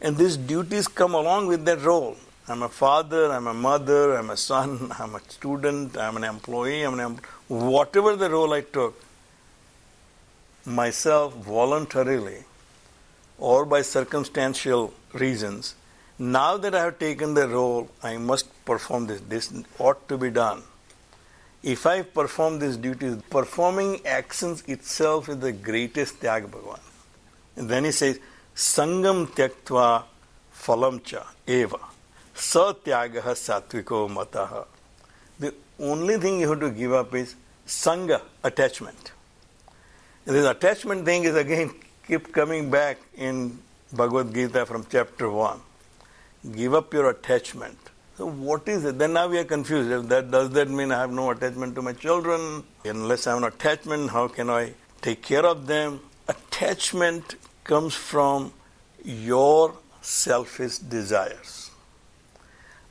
and 0.00 0.16
these 0.16 0.36
duties 0.36 0.86
come 0.86 1.14
along 1.14 1.46
with 1.46 1.64
that 1.64 1.82
role. 1.82 2.16
I'm 2.50 2.62
a 2.62 2.68
father, 2.68 3.30
I'm 3.32 3.46
a 3.46 3.54
mother, 3.54 4.16
I'm 4.16 4.30
a 4.30 4.36
son, 4.36 4.92
I'm 4.98 5.14
a 5.14 5.20
student, 5.28 5.96
I'm 5.96 6.16
an 6.16 6.24
employee, 6.24 6.82
I'm 6.82 6.94
an 6.94 7.00
em- 7.00 7.20
whatever 7.48 8.16
the 8.16 8.30
role 8.30 8.52
I 8.52 8.62
took, 8.62 9.00
myself 10.64 11.34
voluntarily 11.34 12.44
or 13.38 13.64
by 13.64 13.82
circumstantial 13.82 14.92
reasons, 15.12 15.74
now 16.18 16.56
that 16.56 16.74
I 16.74 16.84
have 16.84 16.98
taken 16.98 17.34
the 17.34 17.48
role, 17.48 17.88
I 18.02 18.18
must 18.18 18.64
perform 18.64 19.06
this. 19.06 19.20
This 19.22 19.52
ought 19.78 20.06
to 20.08 20.18
be 20.18 20.30
done 20.30 20.62
if 21.62 21.86
I 21.86 22.02
perform 22.02 22.58
these 22.58 22.76
duties, 22.76 23.16
performing 23.28 24.04
actions 24.06 24.62
itself 24.66 25.28
is 25.28 25.38
the 25.38 25.52
greatest 25.52 26.20
Tyag. 26.20 26.78
And 27.56 27.68
then 27.68 27.84
he 27.84 27.92
says, 27.92 28.18
Sangam 28.54 29.26
tyaktva 29.26 30.04
phalam 30.54 31.04
cha 31.04 31.26
eva 31.46 31.78
satyagaha 32.34 33.34
satviko 33.34 34.08
mataha. 34.08 34.66
The 35.38 35.54
only 35.78 36.18
thing 36.18 36.40
you 36.40 36.48
have 36.50 36.60
to 36.60 36.70
give 36.70 36.92
up 36.92 37.14
is 37.14 37.34
sangha, 37.66 38.20
attachment. 38.44 39.12
And 40.26 40.36
this 40.36 40.46
attachment 40.46 41.04
thing 41.04 41.24
is 41.24 41.34
again 41.34 41.74
keep 42.06 42.32
coming 42.32 42.70
back 42.70 42.98
in 43.16 43.58
Bhagavad 43.92 44.34
Gita 44.34 44.66
from 44.66 44.86
chapter 44.90 45.30
1. 45.30 45.60
Give 46.52 46.74
up 46.74 46.92
your 46.92 47.10
attachment. 47.10 47.78
So 48.16 48.26
what 48.26 48.68
is 48.68 48.84
it? 48.84 48.98
Then 48.98 49.14
now 49.14 49.28
we 49.28 49.38
are 49.38 49.44
confused. 49.44 50.08
That 50.08 50.30
does 50.30 50.50
that 50.50 50.68
mean 50.68 50.92
I 50.92 51.00
have 51.00 51.10
no 51.10 51.30
attachment 51.30 51.74
to 51.76 51.82
my 51.82 51.92
children? 51.92 52.64
Unless 52.84 53.26
I 53.26 53.30
have 53.30 53.42
an 53.42 53.48
attachment, 53.48 54.10
how 54.10 54.28
can 54.28 54.50
I 54.50 54.74
take 55.00 55.22
care 55.22 55.46
of 55.46 55.66
them? 55.66 56.00
Attachment 56.28 57.36
comes 57.64 57.94
from 57.94 58.52
your 59.04 59.74
selfish 60.02 60.78
desires. 60.78 61.69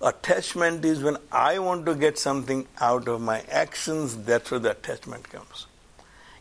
Attachment 0.02 0.86
is 0.86 1.04
when 1.04 1.18
I 1.30 1.60
want 1.60 1.86
to 1.88 1.94
get 1.94 2.18
something 2.18 2.68
out 2.80 3.10
of 3.10 3.20
my 3.20 3.42
actions, 3.52 4.16
that's 4.24 4.50
where 4.50 4.60
the 4.60 4.72
attachment 4.72 5.30
comes. 5.30 5.66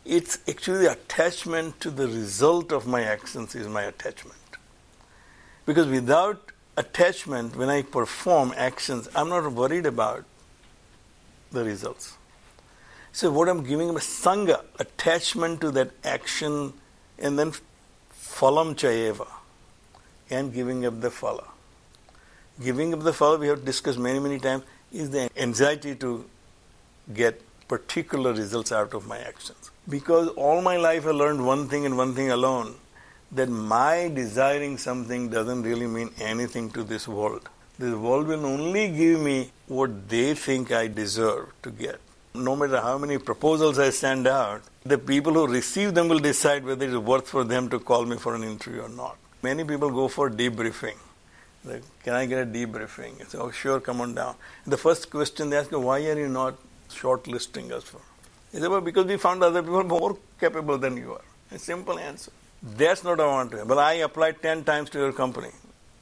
It's 0.05 0.39
actually 0.49 0.85
the 0.85 0.93
attachment 0.93 1.81
to 1.81 1.91
the 1.91 2.07
result 2.07 2.71
of 2.71 2.87
my 2.87 3.03
actions 3.03 3.57
is 3.57 3.67
my 3.67 3.83
attachment. 3.83 4.39
Because 5.67 5.89
without 5.89 6.53
attachment, 6.77 7.57
when 7.57 7.69
I 7.69 7.83
perform 7.83 8.55
actions, 8.57 9.09
I'm 9.15 9.29
not 9.29 9.53
worried 9.53 9.87
about 9.87 10.25
the 11.51 11.65
results. 11.65 12.17
So 13.11 13.33
what 13.33 13.49
I'm 13.49 13.65
giving 13.65 13.89
is 13.89 13.97
sangha, 13.97 14.65
attachment 14.79 15.61
to 15.63 15.73
that 15.73 15.91
action, 16.05 16.75
and 17.19 17.37
then 17.37 17.53
phalam 18.15 18.77
chayeva, 18.77 19.27
and 20.31 20.55
giving 20.55 20.87
up 20.87 21.01
the 21.01 21.09
phala. 21.09 21.49
Giving 22.63 22.93
up 22.93 23.01
the 23.01 23.13
phala, 23.13 23.39
we 23.39 23.47
have 23.49 23.65
discussed 23.65 23.99
many, 23.99 24.19
many 24.19 24.39
times, 24.41 24.65
is 24.93 25.11
the 25.11 25.31
anxiety 25.37 25.95
to 25.97 26.25
get 27.15 27.41
particular 27.69 28.33
results 28.33 28.73
out 28.73 28.95
of 28.95 29.07
my 29.07 29.19
actions. 29.19 29.71
Because 29.89 30.29
all 30.29 30.61
my 30.61 30.77
life 30.77 31.07
I 31.07 31.11
learned 31.11 31.47
one 31.47 31.69
thing 31.69 31.87
and 31.87 31.97
one 31.97 32.15
thing 32.15 32.31
alone 32.31 32.75
that 33.31 33.49
my 33.49 34.11
desiring 34.13 34.77
something 34.79 35.29
doesn't 35.29 35.63
really 35.63 35.87
mean 35.87 36.11
anything 36.19 36.71
to 36.71 36.83
this 36.83 37.07
world. 37.07 37.49
This 37.79 37.95
world 37.95 38.27
will 38.27 38.45
only 38.45 38.89
give 38.89 39.21
me 39.21 39.53
what 39.69 40.09
they 40.09 40.35
think 40.35 40.73
I 40.73 40.89
deserve 40.89 41.53
to 41.63 41.71
get. 41.71 42.01
No 42.35 42.57
matter 42.57 42.81
how 42.81 42.99
many 42.99 43.19
proposals 43.19 43.79
I 43.79 43.91
send 43.91 44.27
out, 44.27 44.63
the 44.85 44.99
people 44.99 45.35
who 45.35 45.47
receive 45.47 45.95
them 45.95 46.09
will 46.09 46.19
decide 46.19 46.65
whether 46.65 46.85
it 46.85 46.91
is 46.91 46.99
worth 46.99 47.29
for 47.29 47.45
them 47.45 47.69
to 47.71 47.79
call 47.79 48.05
me 48.05 48.17
for 48.17 48.35
an 48.35 48.43
interview 48.43 48.83
or 48.83 48.89
not. 48.89 49.17
Many 49.43 49.65
people 49.65 49.91
go 49.91 50.09
for 50.09 50.29
debriefing. 50.29 50.97
Like, 51.69 51.83
can 52.03 52.15
I 52.15 52.27
get 52.27 52.43
a 52.43 52.47
debriefing? 52.47 53.21
I 53.21 53.25
say, 53.25 53.39
oh, 53.39 53.51
sure, 53.51 53.81
come 53.81 54.01
on 54.01 54.15
down. 54.15 54.35
The 54.67 54.77
first 54.77 55.11
question 55.11 55.51
they 55.51 55.59
ask 55.59 55.71
me, 55.71 55.79
why 55.79 55.99
are 56.07 56.19
you 56.19 56.29
not 56.29 56.57
shortlisting 56.91 57.71
us 57.71 57.85
for? 57.85 58.01
They 58.53 58.61
say, 58.61 58.69
well, 58.69 58.81
because 58.81 59.07
we 59.07 59.17
found 59.19 59.43
other 59.43 59.63
people 59.63 59.85
more 59.99 60.17
capable 60.41 60.79
than 60.79 60.97
you 60.97 61.13
are. 61.13 61.25
A 61.51 61.59
simple 61.59 61.99
answer. 61.99 62.33
That's 62.63 63.05
not 63.05 63.19
what 63.19 63.21
I 63.21 63.27
want 63.27 63.51
to. 63.53 63.65
But 63.65 63.79
I 63.79 63.93
applied 63.95 64.43
10 64.43 64.65
times 64.65 64.91
to 64.91 64.99
your 64.99 65.13
company. 65.13 65.51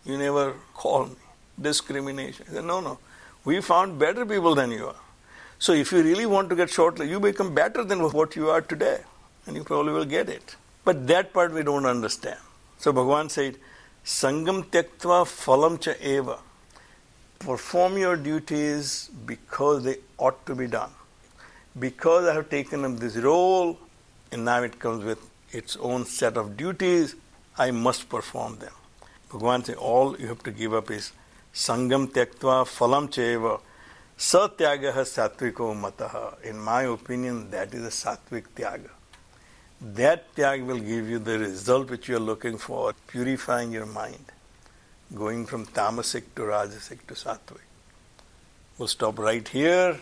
You 0.05 0.17
never 0.19 0.55
call 0.75 1.07
me. 1.07 1.17
Discrimination. 1.61 2.47
I 2.51 2.55
said, 2.55 2.65
no, 2.65 2.81
no. 2.81 2.99
We 3.45 3.61
found 3.61 3.99
better 3.99 4.25
people 4.25 4.55
than 4.55 4.71
you 4.71 4.87
are. 4.89 5.03
So 5.59 5.73
if 5.73 5.91
you 5.93 6.03
really 6.03 6.27
want 6.27 6.49
to 6.51 6.57
get 6.57 6.69
shortlisted, 6.69 7.09
you 7.09 7.19
become 7.19 7.55
better 7.55 7.83
than 7.85 8.01
what 8.01 8.37
you 8.37 8.51
are 8.51 8.61
today. 8.61 9.01
And 9.47 9.57
you 9.57 9.65
probably 9.65 9.93
will 9.93 10.05
get 10.05 10.29
it. 10.29 10.57
But 10.85 11.07
that 11.09 11.33
part 11.33 11.53
we 11.53 11.63
don't 11.63 11.87
understand. 11.87 12.39
So 12.79 12.93
Bhagavan 12.93 13.31
said, 13.31 13.57
Sangam 14.07 14.63
tyaktva 14.63 15.25
phalam 15.27 15.81
cha 15.81 15.93
eva. 16.01 16.39
Perform 17.41 17.99
your 17.99 18.17
duties 18.17 19.11
because 19.27 19.83
they 19.83 19.97
ought 20.17 20.47
to 20.47 20.55
be 20.55 20.69
done. 20.69 20.91
Because 21.77 22.29
I 22.29 22.35
have 22.35 22.49
taken 22.49 22.85
up 22.85 22.99
this 22.99 23.17
role, 23.17 23.77
and 24.31 24.45
now 24.45 24.63
it 24.63 24.79
comes 24.79 25.03
with 25.05 25.19
its 25.51 25.77
own 25.79 26.05
set 26.05 26.37
of 26.37 26.57
duties, 26.57 27.17
I 27.59 27.73
must 27.73 28.09
perform 28.09 28.59
them. 28.61 28.73
Bhagavan 29.29 29.67
says 29.67 29.75
all 29.75 30.17
you 30.21 30.29
have 30.29 30.43
to 30.45 30.53
give 30.53 30.73
up 30.73 30.89
is 30.93 31.11
sangam 31.53 32.07
tyaktva 32.07 32.65
phalam 32.65 33.09
cheva 33.09 33.61
satyagaha 34.17 35.03
satviko 35.03 35.75
mataha. 35.75 36.41
In 36.45 36.61
my 36.61 36.85
opinion, 36.85 37.51
that 37.51 37.75
is 37.75 37.85
a 37.85 37.89
sattvic 37.89 38.45
tyaga. 38.55 38.91
That 39.82 40.36
tyag 40.36 40.66
will 40.66 40.80
give 40.80 41.10
you 41.10 41.20
the 41.20 41.40
result 41.40 41.90
which 41.90 42.08
you 42.08 42.18
are 42.18 42.20
looking 42.20 42.58
for, 42.58 42.94
purifying 43.08 43.72
your 43.72 43.88
mind, 43.88 44.26
going 45.16 45.46
from 45.46 45.66
tamasic 45.66 46.24
to 46.36 46.44
rajasic 46.44 47.08
to 47.08 47.16
sattvic. 47.16 47.66
We'll 48.78 48.88
stop 48.88 49.20
right 49.20 49.48
here. 49.48 50.00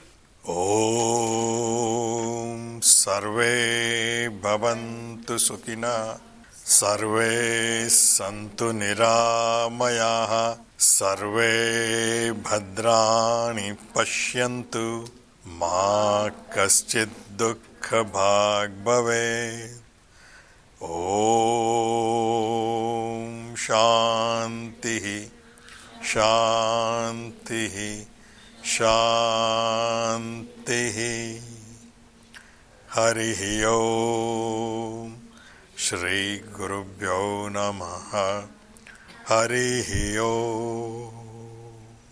ॐ 0.47 2.79
सर्वे 2.83 4.29
भवन्तु 4.43 5.37
सुखिनः 5.37 6.17
सर्वे 6.65 7.89
सन्तु 7.89 8.71
निरामयाः 8.71 10.33
सर्वे 10.79 11.51
भद्राणि 12.47 13.71
पश्यन्तु 13.95 14.85
मा 15.46 16.28
कश्चित् 16.28 17.32
दुःखभाग् 17.38 18.84
भवेत् 18.84 19.82
ॐ 20.82 20.86
शान्तिः 23.56 25.06
शान्तिः 26.04 27.76
शान्तिः। 28.64 29.28
हरिः 32.94 33.66
ॐ 33.68 35.12
श्रीगुरुभ्यो 35.78 37.48
नमः। 37.52 38.16
हरिः 39.28 39.90
ॐ 40.20 41.23